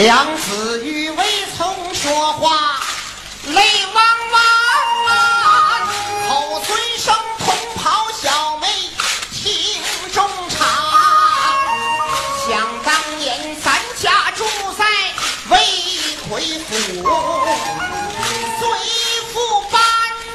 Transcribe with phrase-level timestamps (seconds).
[0.00, 1.24] 梁子玉未
[1.58, 2.80] 曾说话，
[3.48, 4.02] 泪汪
[4.32, 4.40] 汪
[5.08, 5.92] 啊！
[6.26, 8.66] 后孙生同袍小妹
[9.30, 10.66] 听中唱，
[12.48, 14.46] 想当年咱家住
[14.78, 14.86] 在
[15.50, 15.58] 魏
[16.26, 16.70] 奎府，
[18.58, 18.62] 随
[19.34, 19.36] 父
[19.70, 19.82] 搬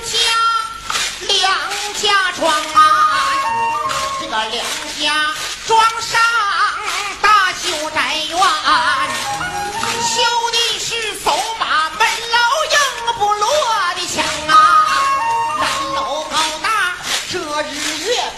[0.05, 0.15] 家
[1.21, 1.41] 梁
[1.95, 2.85] 家庄啊，
[4.21, 4.63] 这个梁
[5.01, 5.33] 家
[5.65, 6.21] 庄上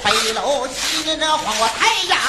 [0.04, 2.20] 北楼起的那晃过太阳，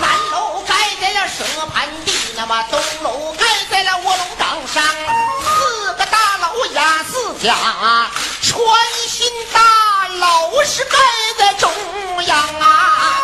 [0.00, 4.82] 南楼盖在了蛇盘地，那么东楼盖在了卧龙岗上，
[5.42, 7.54] 四个大楼压四家，
[8.42, 8.58] 穿
[9.08, 10.96] 心大楼是盖
[11.38, 11.70] 在中
[12.26, 13.18] 央啊。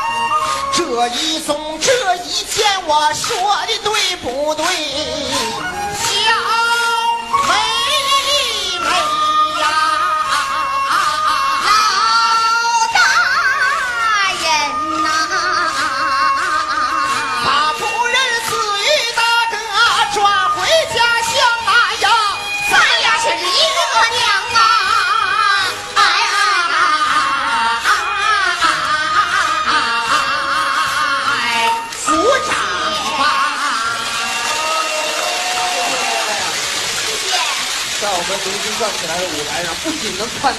[0.72, 4.64] 这一宗这一件，我说的对不对？
[38.00, 40.58] 在我们重新站起来的舞台上，不仅能看。